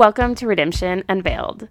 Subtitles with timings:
[0.00, 1.68] Welcome to Redemption Unveiled.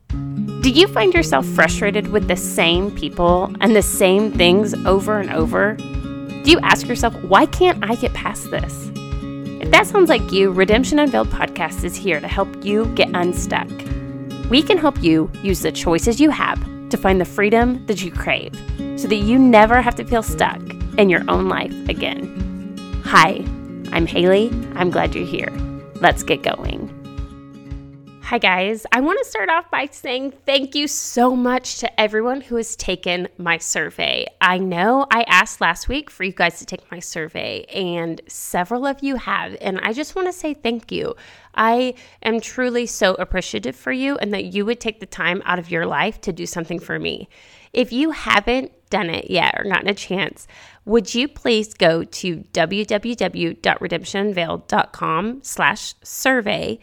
[0.61, 5.31] Do you find yourself frustrated with the same people and the same things over and
[5.31, 5.73] over?
[5.73, 8.91] Do you ask yourself, why can't I get past this?
[8.93, 13.67] If that sounds like you, Redemption Unveiled podcast is here to help you get unstuck.
[14.47, 16.59] We can help you use the choices you have
[16.91, 18.53] to find the freedom that you crave
[18.95, 20.61] so that you never have to feel stuck
[20.99, 23.01] in your own life again.
[23.05, 23.43] Hi,
[23.91, 24.51] I'm Haley.
[24.75, 25.49] I'm glad you're here.
[25.95, 26.88] Let's get going.
[28.29, 28.85] Hi, guys.
[28.91, 32.75] I want to start off by saying thank you so much to everyone who has
[32.75, 34.27] taken my survey.
[34.39, 38.85] I know I asked last week for you guys to take my survey, and several
[38.85, 39.57] of you have.
[39.61, 41.15] And I just want to say thank you.
[41.55, 45.57] I am truly so appreciative for you and that you would take the time out
[45.57, 47.29] of your life to do something for me.
[47.73, 50.45] If you haven't done it yet or gotten a chance,
[50.85, 56.79] would you please go to www.redemptionunveiled.com slash survey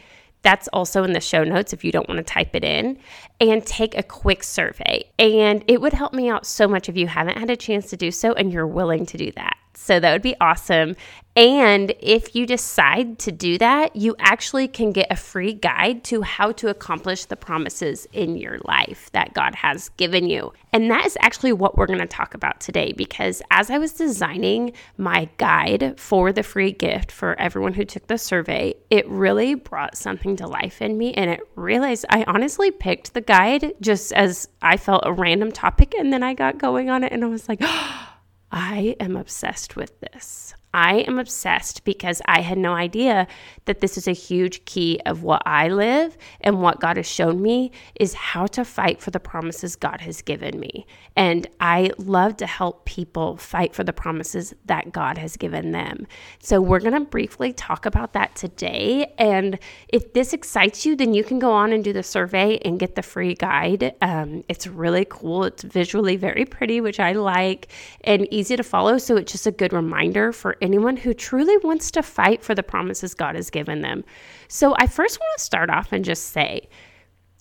[0.47, 2.97] that's also in the show notes if you don't want to type it in
[3.41, 5.03] and take a quick survey.
[5.19, 7.97] And it would help me out so much if you haven't had a chance to
[7.97, 9.57] do so and you're willing to do that.
[9.79, 10.95] So that would be awesome.
[11.35, 16.23] And if you decide to do that, you actually can get a free guide to
[16.23, 20.51] how to accomplish the promises in your life that God has given you.
[20.73, 23.93] And that is actually what we're going to talk about today because as I was
[23.93, 29.53] designing my guide for the free gift for everyone who took the survey, it really
[29.53, 31.13] brought something to life in me.
[31.13, 35.93] And it realized I honestly picked the guide just as I felt a random topic.
[35.93, 38.16] And then I got going on it and I was like, oh,
[38.51, 40.53] I am obsessed with this.
[40.73, 43.25] I am obsessed because I had no idea
[43.65, 47.41] that this is a huge key of what I live and what God has shown
[47.41, 50.85] me is how to fight for the promises God has given me.
[51.15, 56.05] And I love to help people fight for the promises that God has given them.
[56.39, 59.13] So we're going to briefly talk about that today.
[59.17, 62.79] And if this excites you, then you can go on and do the survey and
[62.79, 63.95] get the free guide.
[64.01, 65.45] Um, it's really cool.
[65.45, 67.69] It's visually very pretty, which I like,
[68.01, 68.97] and easy to follow.
[68.97, 72.63] So it's just a good reminder for anyone who truly wants to fight for the
[72.63, 74.03] promises God has given them.
[74.47, 76.69] So I first want to start off and just say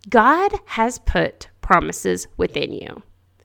[0.09, 3.03] God has put promises within you.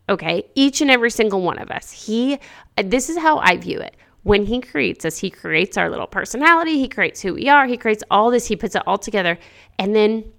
[0.10, 1.92] Okay, each and every single one of us.
[1.92, 2.40] He,
[2.84, 3.96] this is how I view it.
[4.24, 7.78] When He creates us, He creates our little personality, He creates who we are, He
[7.78, 9.38] creates all this, He puts it all together.
[9.80, 10.32] And then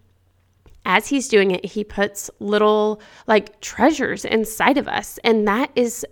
[0.85, 5.19] as he's doing it, he puts little like treasures inside of us.
[5.23, 6.05] And that is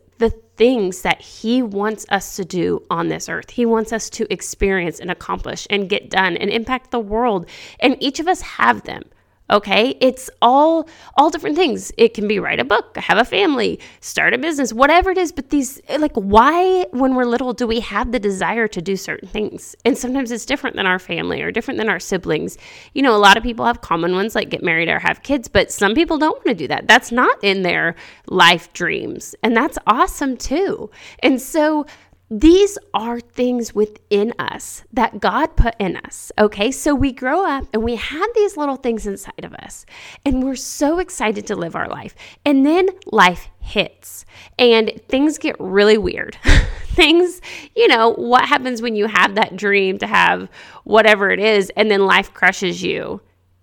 [0.61, 3.49] things that He wants us to do on this earth.
[3.49, 7.47] He wants us to experience and accomplish and get done and impact the world.
[7.79, 9.05] And each of us have them
[9.51, 9.97] okay?
[10.01, 11.93] It's all all different things.
[11.97, 15.33] It can be write a book have a family start a business whatever it is
[15.33, 19.29] but these like why when we're little do we have the desire to do certain
[19.29, 19.75] things?
[19.85, 22.57] And sometimes it's different than our family or different than our siblings.
[22.95, 25.49] You know a lot of people have common ones like get married or have kids
[25.49, 26.87] but some people don't want to do that.
[26.87, 27.97] That's not in their
[28.29, 30.91] life dreams and that's awesome too.
[31.21, 31.87] And so
[32.31, 36.31] these are things within us that God put in us.
[36.39, 36.71] Okay.
[36.71, 39.85] So we grow up and we have these little things inside of us,
[40.25, 42.15] and we're so excited to live our life.
[42.45, 44.25] And then life hits
[44.59, 46.39] and things get really weird.
[46.91, 47.41] things,
[47.75, 50.49] you know, what happens when you have that dream to have
[50.85, 53.21] whatever it is, and then life crushes you,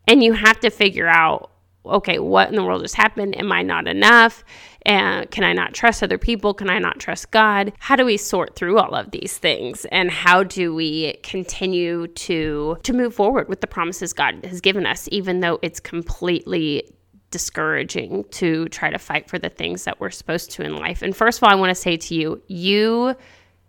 [0.07, 1.51] and you have to figure out
[1.91, 3.37] okay, what in the world just happened?
[3.37, 4.43] Am I not enough?
[4.83, 6.53] And can I not trust other people?
[6.53, 7.73] Can I not trust God?
[7.79, 9.85] How do we sort through all of these things?
[9.91, 14.85] And how do we continue to to move forward with the promises God has given
[14.85, 16.89] us, even though it's completely
[17.29, 21.01] discouraging to try to fight for the things that we're supposed to in life?
[21.01, 23.15] And first of all, I want to say to you, you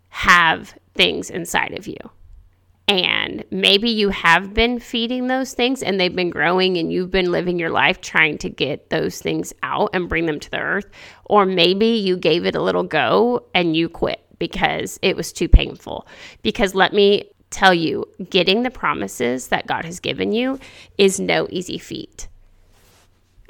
[0.09, 1.97] have things inside of you
[2.89, 7.31] and maybe you have been feeding those things and they've been growing and you've been
[7.31, 10.87] living your life trying to get those things out and bring them to the earth.
[11.25, 15.47] Or maybe you gave it a little go and you quit because it was too
[15.47, 16.07] painful.
[16.41, 20.59] Because let me tell you, getting the promises that God has given you
[20.97, 22.27] is no easy feat.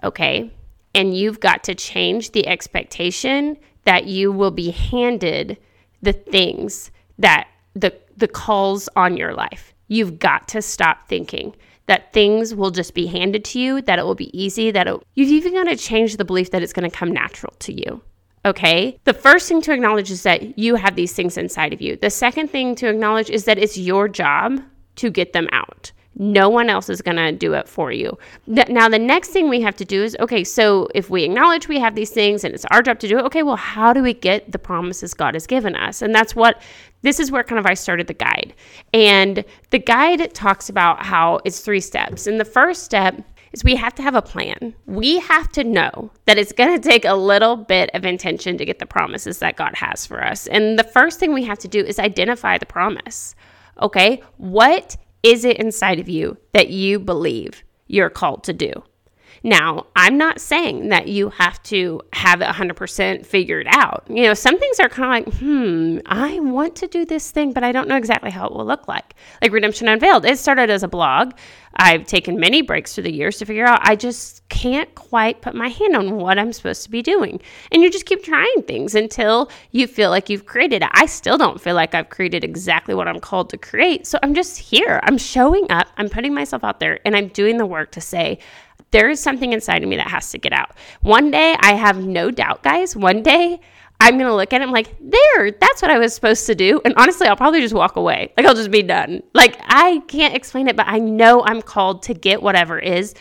[0.03, 0.51] Okay?
[0.93, 3.55] And you've got to change the expectation
[3.85, 5.57] that you will be handed
[6.01, 9.73] the things that the the calls on your life.
[9.87, 11.55] You've got to stop thinking
[11.87, 15.01] that things will just be handed to you, that it will be easy, that it,
[15.15, 18.01] you've even got to change the belief that it's going to come natural to you.
[18.45, 18.99] Okay.
[19.05, 21.97] The first thing to acknowledge is that you have these things inside of you.
[21.97, 24.61] The second thing to acknowledge is that it's your job
[24.97, 25.91] to get them out.
[26.19, 28.17] No one else is going to do it for you.
[28.45, 31.79] Now, the next thing we have to do is okay, so if we acknowledge we
[31.79, 34.13] have these things and it's our job to do it, okay, well, how do we
[34.13, 36.01] get the promises God has given us?
[36.01, 36.61] And that's what
[37.01, 38.53] this is where kind of I started the guide.
[38.93, 42.27] And the guide talks about how it's three steps.
[42.27, 43.23] And the first step
[43.53, 44.75] is we have to have a plan.
[44.85, 48.65] We have to know that it's going to take a little bit of intention to
[48.65, 50.47] get the promises that God has for us.
[50.47, 53.35] And the first thing we have to do is identify the promise.
[53.81, 54.21] Okay?
[54.37, 58.83] What is it inside of you that you believe you're called to do?
[59.43, 64.05] Now, I'm not saying that you have to have it 100% figured out.
[64.09, 67.53] You know, some things are kind of like, hmm, I want to do this thing,
[67.53, 69.15] but I don't know exactly how it will look like.
[69.41, 71.33] Like Redemption Unveiled, it started as a blog.
[71.75, 75.55] I've taken many breaks through the years to figure out I just can't quite put
[75.55, 77.39] my hand on what I'm supposed to be doing.
[77.71, 80.89] And you just keep trying things until you feel like you've created it.
[80.93, 84.07] I still don't feel like I've created exactly what I'm called to create.
[84.07, 84.99] So I'm just here.
[85.03, 88.39] I'm showing up, I'm putting myself out there, and I'm doing the work to say,
[88.91, 90.71] there is something inside of me that has to get out.
[91.01, 93.61] One day, I have no doubt, guys, one day
[93.99, 96.81] I'm to look at it I'm like, there, that's what I was supposed to do.
[96.85, 98.33] And honestly, I'll probably just walk away.
[98.37, 99.21] Like, I'll just be done.
[99.33, 103.13] Like, I can't explain it, but I know I'm called to get whatever is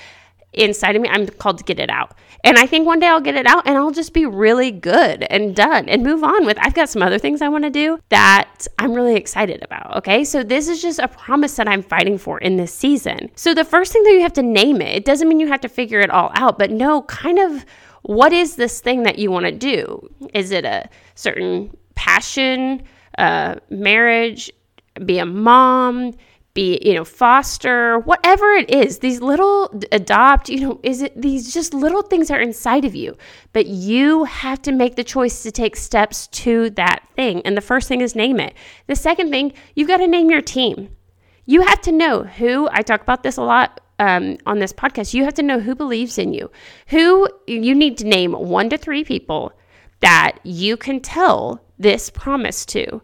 [0.52, 1.08] inside of me.
[1.08, 2.16] I'm called to get it out.
[2.44, 5.24] And I think one day I'll get it out and I'll just be really good
[5.24, 6.56] and done and move on with.
[6.60, 9.96] I've got some other things I want to do that I'm really excited about.
[9.96, 10.24] Okay.
[10.24, 13.30] So this is just a promise that I'm fighting for in this season.
[13.34, 15.60] So the first thing that you have to name it, it doesn't mean you have
[15.62, 17.66] to figure it all out, but no, kind of
[18.02, 20.08] what is this thing that you want to do?
[20.34, 22.82] Is it a certain passion,
[23.18, 24.50] uh, marriage,
[25.04, 26.12] be a mom?
[26.58, 31.54] be you know foster whatever it is these little adopt you know is it these
[31.54, 33.16] just little things are inside of you
[33.52, 37.60] but you have to make the choice to take steps to that thing and the
[37.60, 38.54] first thing is name it
[38.88, 40.88] the second thing you've got to name your team
[41.46, 45.14] you have to know who i talk about this a lot um, on this podcast
[45.14, 46.50] you have to know who believes in you
[46.88, 49.52] who you need to name one to three people
[50.00, 53.00] that you can tell this promise to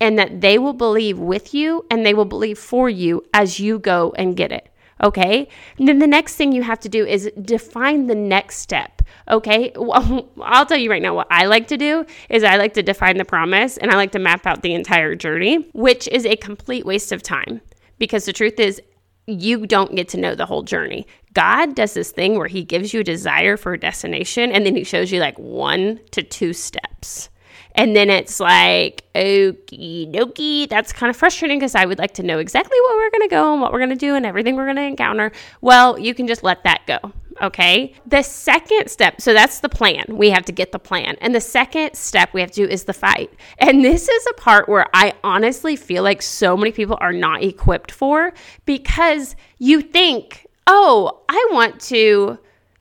[0.00, 3.78] and that they will believe with you and they will believe for you as you
[3.78, 4.68] go and get it.
[5.02, 5.48] Okay.
[5.78, 9.02] And then the next thing you have to do is define the next step.
[9.28, 9.72] Okay.
[9.76, 12.82] Well, I'll tell you right now what I like to do is I like to
[12.82, 16.36] define the promise and I like to map out the entire journey, which is a
[16.36, 17.60] complete waste of time
[17.98, 18.80] because the truth is,
[19.26, 21.06] you don't get to know the whole journey.
[21.32, 24.76] God does this thing where he gives you a desire for a destination and then
[24.76, 27.28] he shows you like one to two steps.
[27.74, 30.68] And then it's like, okie dokie.
[30.68, 33.34] That's kind of frustrating because I would like to know exactly what we're going to
[33.34, 35.30] go and what we're going to do and everything we're going to encounter.
[35.60, 37.12] Well, you can just let that go.
[37.42, 37.92] Okay.
[38.06, 40.04] The second step, so that's the plan.
[40.08, 41.16] We have to get the plan.
[41.20, 43.30] And the second step we have to do is the fight.
[43.58, 47.42] And this is a part where I honestly feel like so many people are not
[47.42, 48.32] equipped for
[48.64, 52.38] because you think, oh, I want to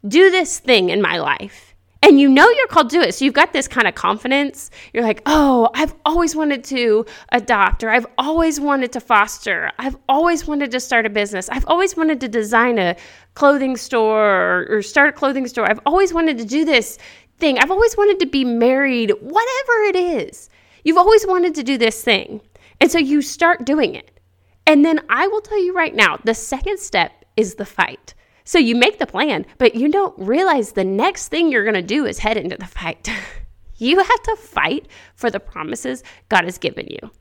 [0.07, 1.74] do this thing in my life
[2.05, 3.15] and you know you're called to it.
[3.15, 4.69] So you've got this kind of confidence.
[4.93, 9.71] You're like, oh, I've always wanted to adopt, or I've always wanted to foster.
[9.79, 11.49] I've always wanted to start a business.
[11.49, 12.95] I've always wanted to design a
[13.33, 15.67] clothing store or, or start a clothing store.
[15.67, 16.99] I've always wanted to do this
[17.39, 17.57] thing.
[17.57, 20.47] I've always wanted to be married, whatever it is.
[20.83, 22.39] You've always wanted to do this thing.
[22.79, 24.19] And so you start doing it.
[24.67, 28.13] And then I will tell you right now the second step is the fight.
[28.45, 31.81] So you make the plan, but you don't realize the next thing you're going to
[31.81, 33.09] do is head into the fight.
[33.77, 37.11] you have to fight for the promises God has given you.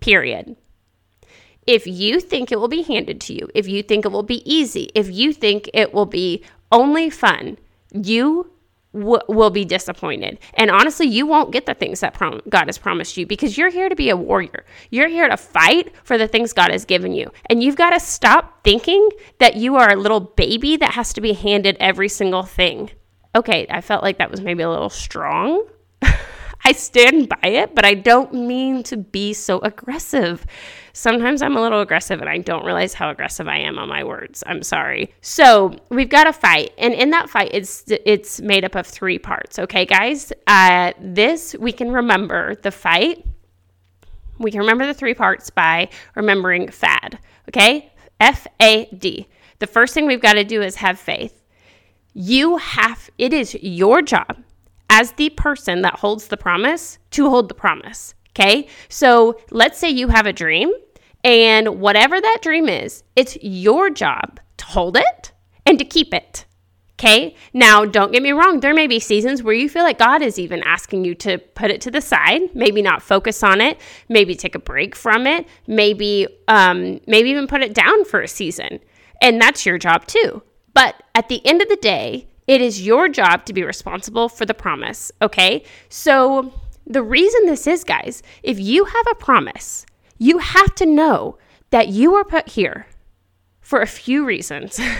[0.00, 0.56] Period.
[1.66, 4.42] If you think it will be handed to you, if you think it will be
[4.50, 7.58] easy, if you think it will be only fun,
[7.92, 8.52] you
[8.98, 10.38] w- will be disappointed.
[10.54, 13.70] And honestly, you won't get the things that prom- God has promised you because you're
[13.70, 14.64] here to be a warrior.
[14.90, 17.30] You're here to fight for the things God has given you.
[17.50, 21.20] And you've got to stop thinking that you are a little baby that has to
[21.20, 22.90] be handed every single thing.
[23.34, 25.66] Okay, I felt like that was maybe a little strong.
[26.66, 30.44] I stand by it, but I don't mean to be so aggressive.
[30.92, 34.02] Sometimes I'm a little aggressive and I don't realize how aggressive I am on my
[34.02, 34.42] words.
[34.48, 35.14] I'm sorry.
[35.20, 39.16] So we've got a fight, and in that fight, it's it's made up of three
[39.16, 39.60] parts.
[39.60, 40.32] Okay, guys.
[40.48, 43.24] Uh, this we can remember the fight.
[44.38, 47.20] We can remember the three parts by remembering FAD.
[47.48, 49.28] Okay, F A D.
[49.60, 51.44] The first thing we've got to do is have faith.
[52.12, 53.08] You have.
[53.18, 54.42] It is your job
[54.96, 58.14] as the person that holds the promise to hold the promise.
[58.30, 58.66] Okay.
[58.88, 60.72] So let's say you have a dream
[61.22, 65.32] and whatever that dream is, it's your job to hold it
[65.66, 66.46] and to keep it.
[66.94, 67.36] Okay.
[67.52, 68.60] Now, don't get me wrong.
[68.60, 71.70] There may be seasons where you feel like God is even asking you to put
[71.70, 75.46] it to the side, maybe not focus on it, maybe take a break from it,
[75.66, 78.80] maybe, um, maybe even put it down for a season.
[79.20, 80.42] And that's your job too.
[80.72, 84.46] But at the end of the day, it is your job to be responsible for
[84.46, 85.10] the promise.
[85.20, 85.64] Okay.
[85.88, 86.52] So,
[86.86, 89.84] the reason this is, guys, if you have a promise,
[90.18, 91.36] you have to know
[91.70, 92.86] that you are put here
[93.60, 94.80] for a few reasons.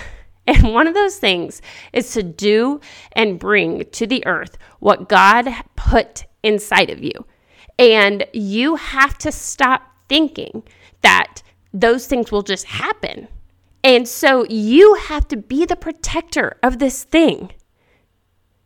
[0.46, 1.60] And one of those things
[1.92, 2.80] is to do
[3.12, 7.12] and bring to the earth what God put inside of you.
[7.78, 10.62] And you have to stop thinking
[11.02, 11.42] that
[11.74, 13.28] those things will just happen.
[13.86, 17.52] And so you have to be the protector of this thing.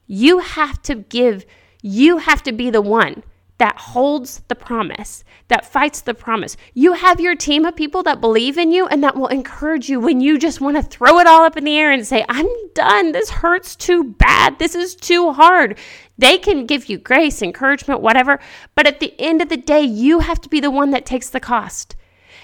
[0.06, 1.44] You have to give,
[1.82, 3.22] you have to be the one
[3.58, 6.56] that holds the promise, that fights the promise.
[6.72, 10.00] You have your team of people that believe in you and that will encourage you
[10.00, 12.48] when you just want to throw it all up in the air and say, I'm
[12.72, 13.12] done.
[13.12, 14.58] This hurts too bad.
[14.58, 15.76] This is too hard.
[16.16, 18.40] They can give you grace, encouragement, whatever.
[18.74, 21.28] But at the end of the day, you have to be the one that takes
[21.28, 21.94] the cost.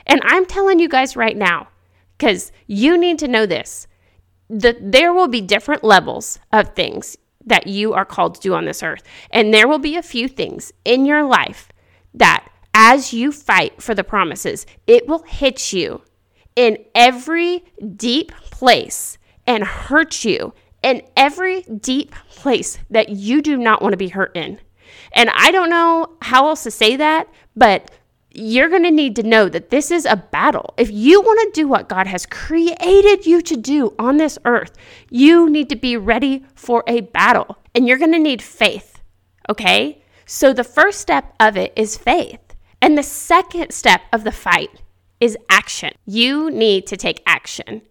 [0.06, 1.68] And I'm telling you guys right now,
[2.16, 3.86] because you need to know this
[4.48, 8.64] that there will be different levels of things that you are called to do on
[8.64, 9.02] this earth.
[9.30, 11.68] And there will be a few things in your life
[12.14, 16.02] that, as you fight for the promises, it will hit you
[16.54, 17.64] in every
[17.96, 23.98] deep place and hurt you in every deep place that you do not want to
[23.98, 24.60] be hurt in.
[25.12, 27.90] And I don't know how else to say that, but
[28.38, 30.74] you're going to need to know that this is a battle.
[30.76, 34.76] If you want to do what God has created you to do on this earth,
[35.10, 37.58] you need to be ready for a battle.
[37.74, 39.00] And you're going to need faith.
[39.48, 40.02] Okay?
[40.24, 42.40] So the first step of it is faith.
[42.82, 44.82] And the second step of the fight
[45.20, 45.92] is action.
[46.04, 47.82] You need to take action.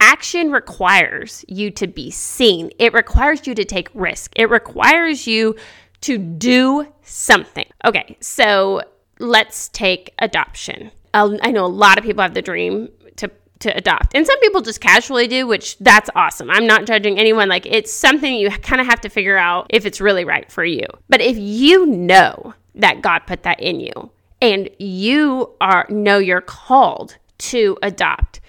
[0.00, 2.70] Action requires you to be seen.
[2.78, 4.32] It requires you to take risk.
[4.34, 5.56] It requires you
[6.02, 7.66] to do something.
[7.84, 8.80] Okay, so
[9.20, 10.90] let's take adoption.
[11.12, 14.14] I know a lot of people have the dream to to adopt.
[14.14, 16.50] And some people just casually do, which that's awesome.
[16.50, 17.48] I'm not judging anyone.
[17.48, 20.64] Like it's something you kind of have to figure out if it's really right for
[20.64, 20.86] you.
[21.08, 24.10] But if you know that God put that in you
[24.40, 28.40] and you are know you're called to adopt,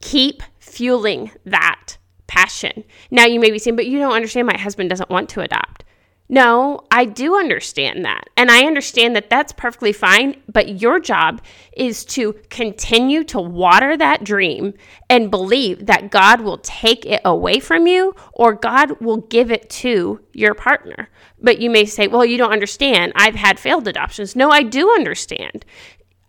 [0.00, 2.84] keep fueling that passion.
[3.10, 5.84] Now you may be saying, but you don't understand my husband doesn't want to adopt.
[6.30, 8.28] No, I do understand that.
[8.36, 10.36] And I understand that that's perfectly fine.
[10.46, 11.40] But your job
[11.74, 14.74] is to continue to water that dream
[15.08, 19.70] and believe that God will take it away from you or God will give it
[19.70, 21.08] to your partner.
[21.40, 23.12] But you may say, well, you don't understand.
[23.16, 24.36] I've had failed adoptions.
[24.36, 25.64] No, I do understand.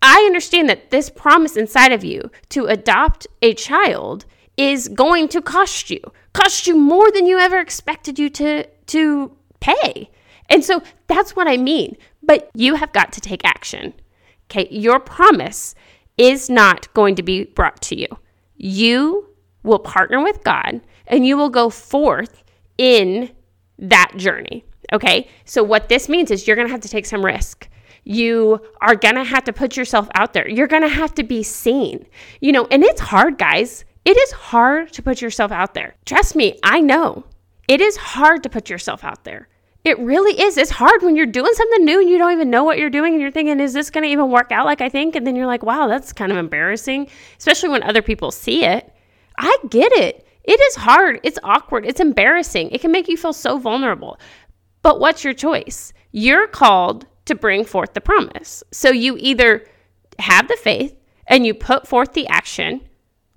[0.01, 4.25] I understand that this promise inside of you to adopt a child
[4.55, 5.99] is going to cost you,
[6.33, 10.09] cost you more than you ever expected you to, to pay.
[10.49, 11.95] And so that's what I mean.
[12.23, 13.93] But you have got to take action.
[14.49, 14.67] Okay.
[14.71, 15.75] Your promise
[16.17, 18.07] is not going to be brought to you.
[18.57, 19.29] You
[19.63, 22.43] will partner with God and you will go forth
[22.77, 23.31] in
[23.77, 24.65] that journey.
[24.91, 25.27] Okay.
[25.45, 27.69] So what this means is you're going to have to take some risk.
[28.03, 30.49] You are going to have to put yourself out there.
[30.49, 32.07] You're going to have to be seen.
[32.41, 33.85] You know, and it's hard, guys.
[34.05, 35.95] It is hard to put yourself out there.
[36.05, 37.25] Trust me, I know.
[37.69, 39.47] It is hard to put yourself out there.
[39.85, 40.57] It really is.
[40.57, 43.13] It's hard when you're doing something new and you don't even know what you're doing
[43.13, 45.15] and you're thinking, is this going to even work out like I think?
[45.15, 47.07] And then you're like, wow, that's kind of embarrassing,
[47.37, 48.91] especially when other people see it.
[49.37, 50.25] I get it.
[50.43, 51.19] It is hard.
[51.21, 51.85] It's awkward.
[51.85, 52.71] It's embarrassing.
[52.71, 54.19] It can make you feel so vulnerable.
[54.81, 55.93] But what's your choice?
[56.11, 58.63] You're called to bring forth the promise.
[58.71, 59.63] So you either
[60.17, 60.95] have the faith
[61.27, 62.81] and you put forth the action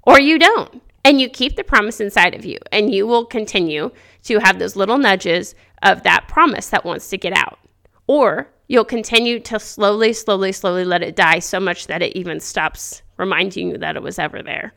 [0.04, 3.90] or you don't and you keep the promise inside of you and you will continue
[4.24, 7.58] to have those little nudges of that promise that wants to get out
[8.06, 12.40] or you'll continue to slowly slowly slowly let it die so much that it even
[12.40, 14.72] stops reminding you that it was ever there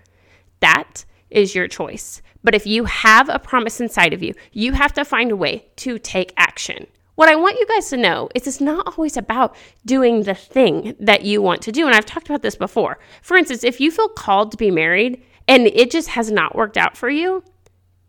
[0.60, 4.94] that is your choice but if you have a promise inside of you you have
[4.94, 8.46] to find a way to take action what I want you guys to know is
[8.46, 11.88] it's not always about doing the thing that you want to do.
[11.88, 13.00] And I've talked about this before.
[13.22, 16.78] For instance, if you feel called to be married and it just has not worked
[16.78, 17.44] out for you,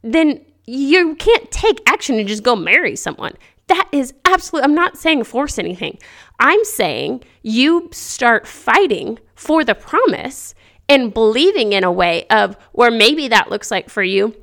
[0.02, 3.35] then you can't take action and just go marry someone.
[3.68, 5.99] That is absolutely, I'm not saying force anything.
[6.38, 10.54] I'm saying you start fighting for the promise
[10.88, 14.37] and believing in a way of where maybe that looks like for you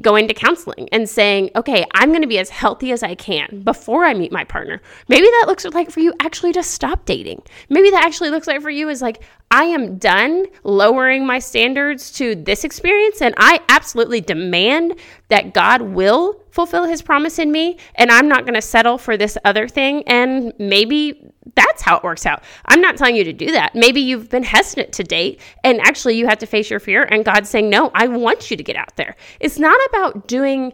[0.00, 3.62] going to counseling and saying, okay, I'm going to be as healthy as I can
[3.64, 4.80] before I meet my partner.
[5.08, 7.42] Maybe that looks like for you actually to stop dating.
[7.68, 12.10] Maybe that actually looks like for you is like, I am done lowering my standards
[12.12, 17.78] to this experience, and I absolutely demand that God will fulfill his promise in me,
[17.94, 20.02] and I'm not going to settle for this other thing.
[20.06, 22.42] And maybe that's how it works out.
[22.66, 23.74] I'm not telling you to do that.
[23.74, 27.24] Maybe you've been hesitant to date, and actually you have to face your fear, and
[27.24, 29.16] God's saying, No, I want you to get out there.
[29.40, 30.72] It's not about doing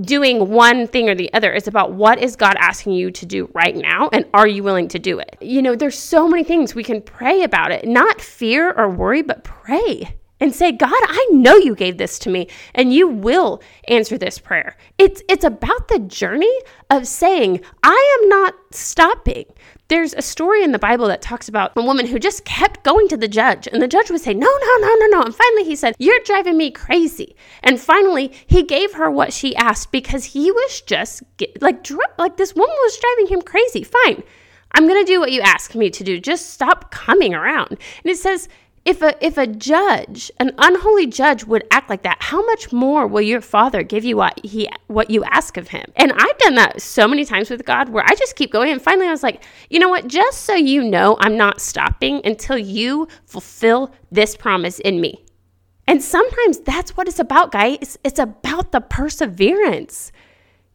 [0.00, 1.52] doing one thing or the other.
[1.52, 4.88] It's about what is God asking you to do right now and are you willing
[4.88, 5.36] to do it?
[5.40, 9.22] You know, there's so many things we can pray about it, not fear or worry,
[9.22, 13.62] but pray and say, God, I know you gave this to me and you will
[13.88, 14.76] answer this prayer.
[14.96, 16.52] It's it's about the journey
[16.90, 19.46] of saying, I am not stopping.
[19.88, 23.08] There's a story in the Bible that talks about a woman who just kept going
[23.08, 25.22] to the judge, and the judge would say, No, no, no, no, no.
[25.22, 27.34] And finally he said, You're driving me crazy.
[27.62, 31.22] And finally he gave her what she asked because he was just
[31.62, 33.82] like, like this woman was driving him crazy.
[33.82, 34.22] Fine.
[34.72, 36.20] I'm going to do what you asked me to do.
[36.20, 37.70] Just stop coming around.
[37.70, 38.48] And it says,
[38.88, 43.06] if a if a judge, an unholy judge would act like that, how much more
[43.06, 45.84] will your father give you what he what you ask of him?
[45.94, 48.80] And I've done that so many times with God where I just keep going and
[48.80, 50.06] finally I was like, "You know what?
[50.06, 55.22] Just so you know, I'm not stopping until you fulfill this promise in me."
[55.86, 57.98] And sometimes that's what it's about, guys.
[58.04, 60.12] It's about the perseverance.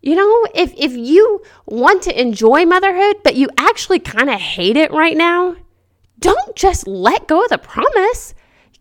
[0.04, 4.78] You know, if if you want to enjoy motherhood, but you actually kind of hate
[4.78, 5.56] it right now,
[6.24, 8.34] don't just let go of the promise.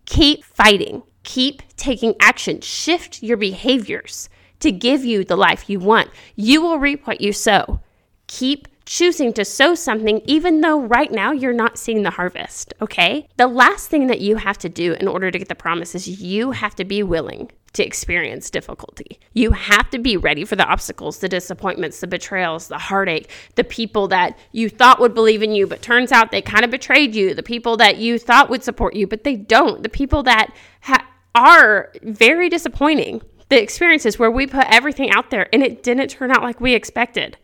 [0.06, 4.28] Keep fighting, keep taking action, shift your behaviors
[4.60, 6.08] to give you the life you want.
[6.36, 7.80] You will reap what you sow.
[8.28, 13.28] Keep choosing to sow something even though right now you're not seeing the harvest, okay?
[13.36, 16.20] The last thing that you have to do in order to get the promise is
[16.20, 19.18] you have to be willing to experience difficulty.
[19.32, 23.64] You have to be ready for the obstacles, the disappointments, the betrayals, the heartache, the
[23.64, 27.14] people that you thought would believe in you, but turns out they kind of betrayed
[27.14, 30.54] you, the people that you thought would support you, but they don't, the people that
[30.82, 36.08] ha- are very disappointing, the experiences where we put everything out there and it didn't
[36.08, 37.38] turn out like we expected.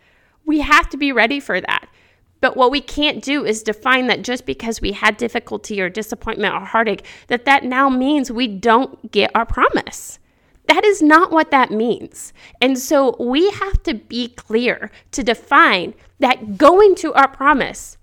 [0.48, 1.90] We have to be ready for that.
[2.40, 6.54] But what we can't do is define that just because we had difficulty or disappointment
[6.54, 10.18] or heartache, that that now means we don't get our promise.
[10.66, 12.32] That is not what that means.
[12.62, 17.98] And so we have to be clear to define that going to our promise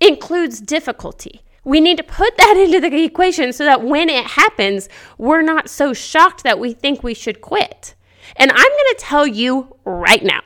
[0.00, 1.42] includes difficulty.
[1.62, 5.70] We need to put that into the equation so that when it happens, we're not
[5.70, 7.94] so shocked that we think we should quit.
[8.34, 10.40] And I'm going to tell you right now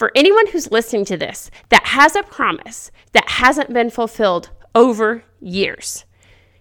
[0.00, 5.22] for anyone who's listening to this that has a promise that hasn't been fulfilled over
[5.42, 6.06] years.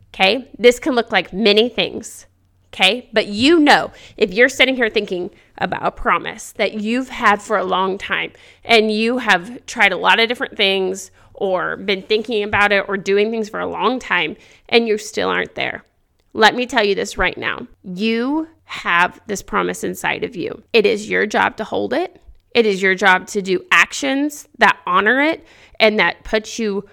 [0.09, 2.25] Okay, this can look like many things.
[2.73, 7.41] Okay, but you know, if you're sitting here thinking about a promise that you've had
[7.41, 8.33] for a long time
[8.65, 12.97] and you have tried a lot of different things or been thinking about it or
[12.97, 14.35] doing things for a long time
[14.67, 15.85] and you still aren't there,
[16.33, 17.65] let me tell you this right now.
[17.85, 20.61] You have this promise inside of you.
[20.73, 22.21] It is your job to hold it,
[22.51, 25.45] it is your job to do actions that honor it
[25.79, 26.87] and that put you,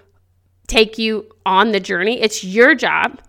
[0.66, 2.20] take you on the journey.
[2.20, 3.20] It's your job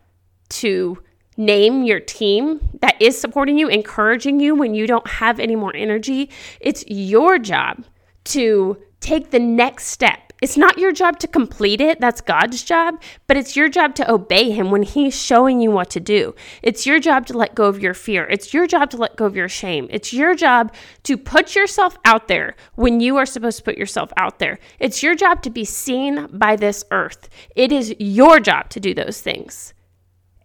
[0.50, 1.02] to
[1.38, 5.76] name your team that is supporting you, encouraging you when you don't have any more
[5.76, 6.30] energy.
[6.60, 7.86] It's your job
[8.26, 13.02] to take the next step it's not your job to complete it, that's God's job,
[13.26, 16.36] but it's your job to obey Him when He's showing you what to do.
[16.62, 18.26] It's your job to let go of your fear.
[18.26, 19.88] It's your job to let go of your shame.
[19.90, 20.74] It's your job
[21.04, 24.60] to put yourself out there when you are supposed to put yourself out there.
[24.80, 27.30] It's your job to be seen by this earth.
[27.56, 29.74] It is your job to do those things.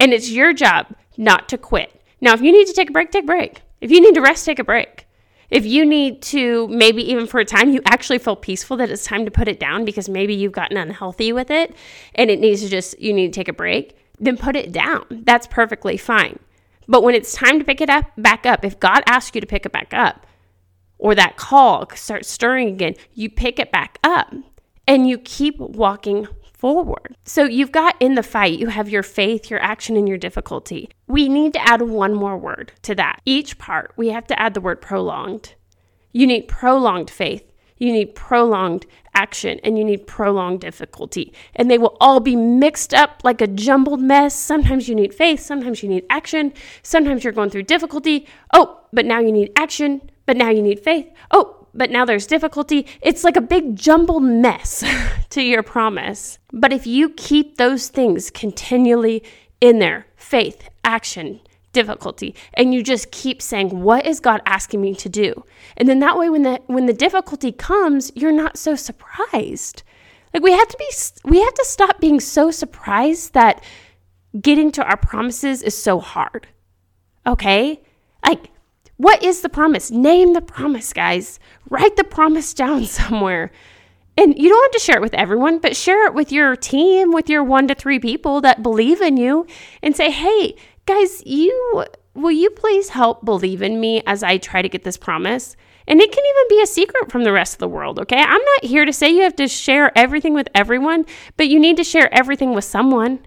[0.01, 2.03] And it's your job not to quit.
[2.21, 3.63] Now, if you need to take a break, take a break.
[3.81, 5.07] If you need to rest, take a break.
[5.53, 9.05] If you need to, maybe even for a time, you actually feel peaceful that it's
[9.05, 11.77] time to put it down because maybe you've gotten unhealthy with it
[12.15, 15.05] and it needs to just, you need to take a break, then put it down.
[15.11, 16.39] That's perfectly fine.
[16.89, 19.47] But when it's time to pick it up, back up, if God asks you to
[19.47, 20.27] pick it back up,
[20.97, 24.33] or that call starts stirring again, you pick it back up
[24.89, 26.29] and you keep walking
[26.63, 27.17] forward.
[27.25, 30.89] So you've got in the fight, you have your faith, your action, and your difficulty.
[31.09, 33.21] We need to add one more word to that.
[33.25, 35.57] Each part, we have to add the word prolonged.
[36.13, 37.43] You need prolonged faith.
[37.79, 41.35] You need prolonged action and you need prolonged difficulty.
[41.57, 44.33] And they will all be mixed up like a jumbled mess.
[44.33, 46.53] Sometimes you need faith, sometimes you need action,
[46.85, 48.29] sometimes you're going through difficulty.
[48.55, 51.11] Oh, but now you need action, but now you need faith.
[51.33, 52.87] Oh, but now there's difficulty.
[53.01, 54.85] It's like a big jumbled mess
[55.31, 56.39] to your promise.
[56.53, 59.23] But if you keep those things continually
[59.61, 61.41] in there faith, action,
[61.73, 65.33] difficulty and you just keep saying what is god asking me to do
[65.79, 69.83] and then that way when the when the difficulty comes you're not so surprised
[70.33, 70.87] Like we have to be
[71.25, 73.63] we have to stop being so surprised that
[74.41, 76.49] getting to our promises is so hard.
[77.27, 77.83] Okay?
[78.27, 78.51] Like
[78.97, 79.91] what is the promise?
[79.91, 81.41] Name the promise, guys.
[81.71, 83.51] Write the promise down somewhere.
[84.17, 87.13] And you don't have to share it with everyone, but share it with your team,
[87.13, 89.47] with your 1 to 3 people that believe in you
[89.83, 94.61] and say, "Hey, guys, you will you please help believe in me as I try
[94.61, 97.59] to get this promise?" And it can even be a secret from the rest of
[97.59, 98.21] the world, okay?
[98.21, 101.77] I'm not here to say you have to share everything with everyone, but you need
[101.79, 103.21] to share everything with someone.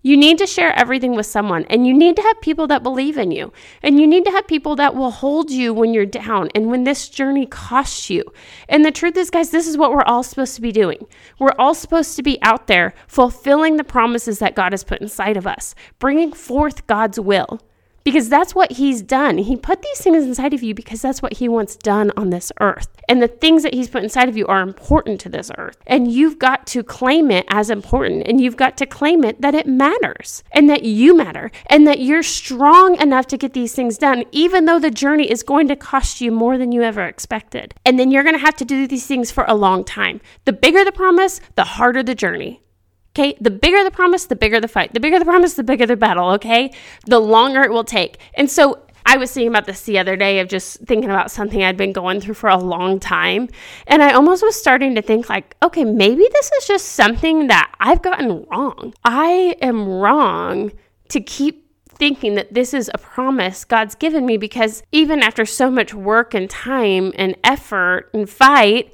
[0.00, 3.18] You need to share everything with someone, and you need to have people that believe
[3.18, 6.48] in you, and you need to have people that will hold you when you're down
[6.54, 8.24] and when this journey costs you.
[8.68, 11.06] And the truth is, guys, this is what we're all supposed to be doing.
[11.40, 15.36] We're all supposed to be out there fulfilling the promises that God has put inside
[15.36, 17.60] of us, bringing forth God's will
[18.08, 19.36] because that's what he's done.
[19.36, 22.50] He put these things inside of you because that's what he wants done on this
[22.58, 22.88] earth.
[23.06, 25.76] And the things that he's put inside of you are important to this earth.
[25.86, 28.26] And you've got to claim it as important.
[28.26, 32.00] And you've got to claim it that it matters and that you matter and that
[32.00, 35.76] you're strong enough to get these things done, even though the journey is going to
[35.76, 37.74] cost you more than you ever expected.
[37.84, 40.22] And then you're going to have to do these things for a long time.
[40.46, 42.62] The bigger the promise, the harder the journey.
[43.18, 44.94] Okay, the bigger the promise, the bigger the fight.
[44.94, 46.70] The bigger the promise, the bigger the battle, okay?
[47.06, 48.18] The longer it will take.
[48.34, 51.64] And so I was thinking about this the other day of just thinking about something
[51.64, 53.48] I'd been going through for a long time.
[53.88, 57.74] And I almost was starting to think, like, okay, maybe this is just something that
[57.80, 58.94] I've gotten wrong.
[59.04, 60.70] I am wrong
[61.08, 65.72] to keep thinking that this is a promise God's given me because even after so
[65.72, 68.92] much work and time and effort and fight,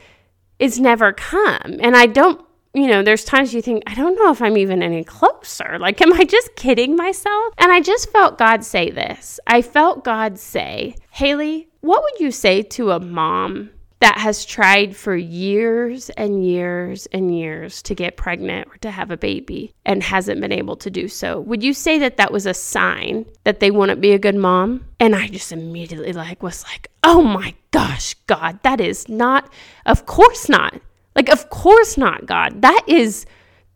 [0.59, 1.77] it's never come.
[1.81, 2.41] And I don't
[2.75, 5.79] you know, there's times you think, I don't know if I'm even any closer.
[5.79, 7.55] Like, am I just kidding myself?
[7.57, 9.39] And I just felt God say this.
[9.47, 14.95] I felt God say, Haley, what would you say to a mom that has tried
[14.95, 20.03] for years and years and years to get pregnant or to have a baby and
[20.03, 23.61] hasn't been able to do so would you say that that was a sign that
[23.61, 27.55] they wouldn't be a good mom and i just immediately like was like oh my
[27.71, 29.51] gosh god that is not
[29.87, 30.75] of course not
[31.14, 32.62] like, of course not, God.
[32.62, 33.27] That is,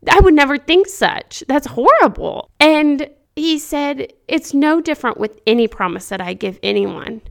[0.09, 1.43] I would never think such.
[1.47, 2.49] That's horrible.
[2.59, 7.21] And he said, It's no different with any promise that I give anyone.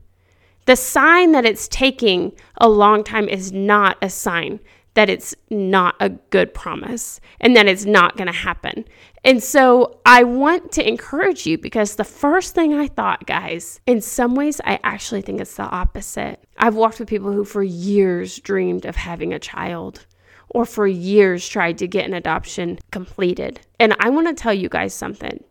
[0.65, 4.59] The sign that it's taking a long time is not a sign
[4.93, 8.85] that it's not a good promise and that it's not going to happen.
[9.23, 14.01] And so I want to encourage you because the first thing I thought, guys, in
[14.01, 16.43] some ways, I actually think it's the opposite.
[16.57, 20.05] I've walked with people who for years dreamed of having a child
[20.49, 23.59] or for years tried to get an adoption completed.
[23.79, 25.43] And I want to tell you guys something.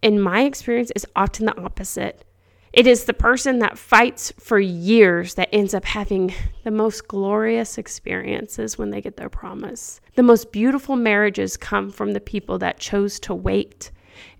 [0.00, 2.24] In my experience, it's often the opposite.
[2.72, 6.32] It is the person that fights for years that ends up having
[6.64, 10.00] the most glorious experiences when they get their promise.
[10.14, 13.90] The most beautiful marriages come from the people that chose to wait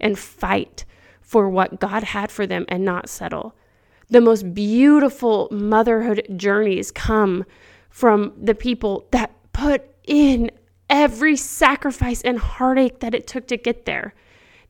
[0.01, 0.87] and fight
[1.21, 3.55] for what God had for them and not settle.
[4.09, 7.45] The most beautiful motherhood journeys come
[7.91, 10.51] from the people that put in
[10.89, 14.15] every sacrifice and heartache that it took to get there.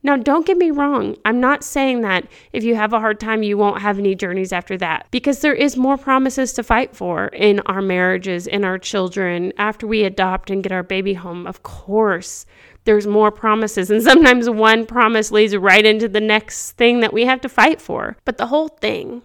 [0.05, 1.15] Now, don't get me wrong.
[1.23, 4.51] I'm not saying that if you have a hard time, you won't have any journeys
[4.51, 8.77] after that, because there is more promises to fight for in our marriages, in our
[8.77, 11.47] children, after we adopt and get our baby home.
[11.47, 12.45] Of course,
[12.83, 13.89] there's more promises.
[13.89, 17.79] And sometimes one promise leads right into the next thing that we have to fight
[17.79, 18.17] for.
[18.25, 19.21] But the whole thing,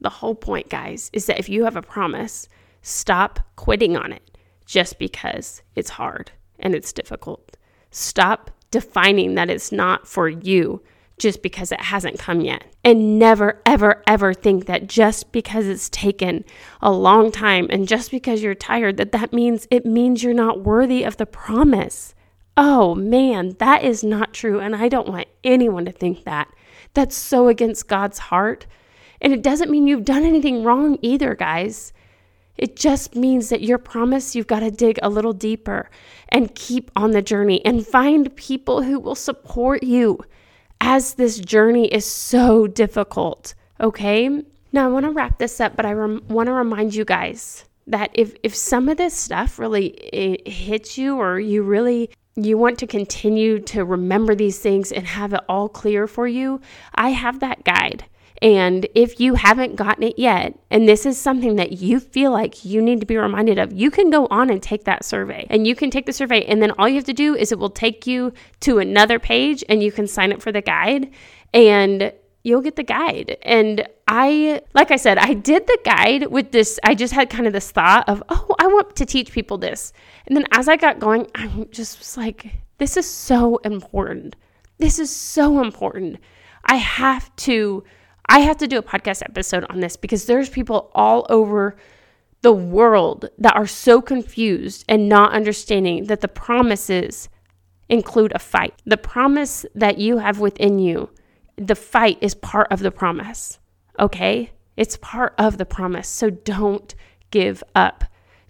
[0.00, 2.48] the whole point, guys, is that if you have a promise,
[2.82, 6.30] stop quitting on it just because it's hard
[6.60, 7.56] and it's difficult.
[7.90, 10.82] Stop defining that it's not for you
[11.18, 12.64] just because it hasn't come yet.
[12.84, 16.44] And never, ever, ever think that just because it's taken
[16.80, 20.64] a long time and just because you're tired, that that means it means you're not
[20.64, 22.14] worthy of the promise.
[22.56, 24.58] Oh man, that is not true.
[24.58, 26.48] And I don't want anyone to think that.
[26.94, 28.66] That's so against God's heart.
[29.20, 31.92] And it doesn't mean you've done anything wrong either, guys.
[32.56, 35.90] It just means that your promise, you've got to dig a little deeper
[36.28, 40.20] and keep on the journey and find people who will support you
[40.80, 43.54] as this journey is so difficult.
[43.80, 44.28] Okay.
[44.72, 47.64] Now, I want to wrap this up, but I rem- want to remind you guys
[47.86, 52.78] that if, if some of this stuff really hits you or you really you want
[52.78, 56.60] to continue to remember these things and have it all clear for you,
[56.94, 58.06] I have that guide.
[58.42, 62.64] And if you haven't gotten it yet, and this is something that you feel like
[62.64, 65.46] you need to be reminded of, you can go on and take that survey.
[65.48, 67.58] And you can take the survey, and then all you have to do is it
[67.60, 71.12] will take you to another page and you can sign up for the guide.
[71.54, 73.36] And you'll get the guide.
[73.42, 76.80] And I, like I said, I did the guide with this.
[76.82, 79.92] I just had kind of this thought of, oh, I want to teach people this.
[80.26, 84.34] And then as I got going, I just was like, this is so important.
[84.78, 86.18] This is so important.
[86.64, 87.84] I have to,
[88.26, 91.76] I have to do a podcast episode on this because there's people all over
[92.42, 97.28] the world that are so confused and not understanding that the promises
[97.88, 98.74] include a fight.
[98.84, 101.10] The promise that you have within you,
[101.56, 103.58] the fight is part of the promise.
[103.98, 104.50] Okay?
[104.76, 106.08] It's part of the promise.
[106.08, 106.94] So don't
[107.30, 108.04] give up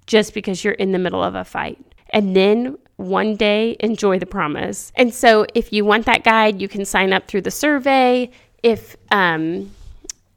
[0.07, 1.79] just because you're in the middle of a fight.
[2.11, 4.93] And then one day enjoy the promise.
[4.95, 8.31] And so if you want that guide, you can sign up through the survey.
[8.63, 9.71] If um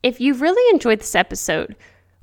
[0.03, 1.75] if you really enjoyed this episode,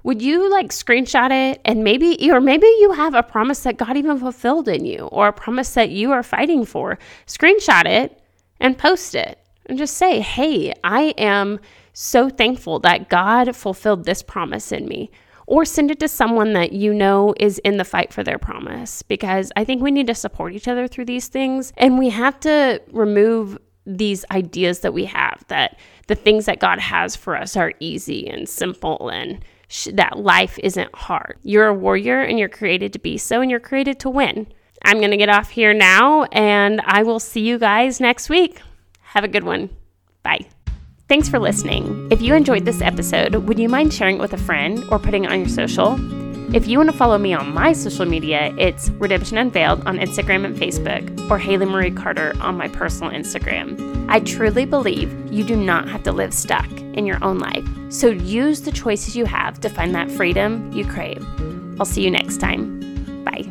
[0.05, 3.97] would you like screenshot it and maybe or maybe you have a promise that God
[3.97, 6.99] even fulfilled in you or a promise that you are fighting for.
[7.27, 8.21] Screenshot it
[8.61, 11.61] and post it and just say hey I am
[11.93, 15.11] so thankful that God fulfilled this promise in me.
[15.47, 19.03] Or send it to someone that you know is in the fight for their promise
[19.03, 22.39] because I think we need to support each other through these things and we have
[22.41, 27.57] to remove these ideas that we have that the things that God has for us
[27.57, 31.39] are easy and simple and sh- that life isn't hard.
[31.43, 34.47] You're a warrior and you're created to be so, and you're created to win.
[34.85, 38.61] I'm going to get off here now, and I will see you guys next week.
[39.01, 39.71] Have a good one.
[40.23, 40.49] Bye.
[41.09, 42.09] Thanks for listening.
[42.11, 45.25] If you enjoyed this episode, would you mind sharing it with a friend or putting
[45.25, 46.22] it on your social?
[46.55, 50.45] If you want to follow me on my social media, it's Redemption Unveiled on Instagram
[50.45, 54.07] and Facebook, or Haley Marie Carter on my personal Instagram.
[54.11, 57.67] I truly believe you do not have to live stuck in your own life.
[57.89, 61.27] So use the choices you have to find that freedom you crave.
[61.81, 63.25] I'll see you next time.
[63.25, 63.49] Bye.